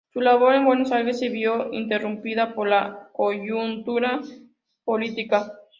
[0.13, 4.19] Su labor en Buenos Aires se vio interrumpida por la coyuntura
[4.83, 5.51] política.